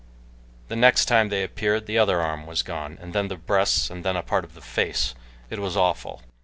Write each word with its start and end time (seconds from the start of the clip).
The 0.67 0.75
next 0.75 1.05
time 1.05 1.29
they 1.29 1.43
appeared 1.43 1.85
the 1.85 1.99
other 1.99 2.21
arm 2.21 2.47
was 2.47 2.63
gone, 2.63 2.97
and 2.99 3.13
then 3.13 3.27
the 3.27 3.35
breasts, 3.35 3.91
and 3.91 4.03
then 4.03 4.15
a 4.15 4.23
part 4.23 4.43
of 4.43 4.55
the 4.55 4.61
face 4.61 5.13
it 5.51 5.59
was 5.59 5.77
awful. 5.77 6.23